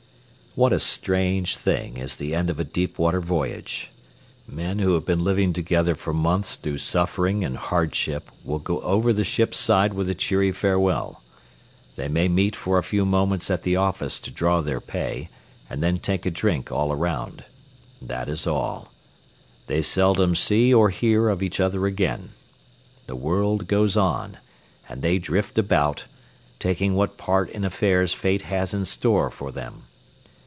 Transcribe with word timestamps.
What 0.53 0.73
a 0.73 0.81
strange 0.81 1.55
thing 1.55 1.95
is 1.95 2.17
the 2.17 2.35
end 2.35 2.49
of 2.49 2.59
a 2.59 2.65
deep 2.65 2.99
water 2.99 3.21
voyage! 3.21 3.89
Men 4.45 4.79
who 4.79 4.95
have 4.95 5.05
been 5.05 5.23
living 5.23 5.53
together 5.53 5.95
for 5.95 6.11
months 6.13 6.57
through 6.57 6.79
suffering 6.79 7.41
and 7.45 7.55
hardship 7.55 8.29
will 8.43 8.59
go 8.59 8.81
over 8.81 9.13
the 9.13 9.23
ship's 9.23 9.57
side 9.57 9.93
with 9.93 10.09
a 10.09 10.13
cheery 10.13 10.51
farewell. 10.51 11.23
They 11.95 12.09
may 12.09 12.27
meet 12.27 12.53
for 12.53 12.77
a 12.77 12.83
few 12.83 13.05
moments 13.05 13.49
at 13.49 13.63
the 13.63 13.77
office 13.77 14.19
to 14.19 14.29
draw 14.29 14.59
their 14.59 14.81
pay, 14.81 15.29
and 15.69 15.81
then 15.81 15.99
take 15.99 16.25
a 16.25 16.29
drink 16.29 16.69
all 16.69 16.91
around. 16.91 17.45
That 18.01 18.27
is 18.27 18.45
all. 18.45 18.91
They 19.67 19.81
seldom 19.81 20.35
see 20.35 20.73
or 20.73 20.89
hear 20.89 21.29
of 21.29 21.41
each 21.41 21.61
other 21.61 21.85
again. 21.85 22.31
The 23.07 23.15
world 23.15 23.67
goes 23.69 23.95
on, 23.95 24.35
and 24.89 25.01
they 25.01 25.17
drift 25.17 25.57
about, 25.57 26.07
taking 26.59 26.93
what 26.93 27.15
part 27.17 27.49
in 27.51 27.63
affairs 27.63 28.13
Fate 28.13 28.41
has 28.41 28.73
in 28.73 28.83
store 28.83 29.29
for 29.31 29.53
them. 29.53 29.83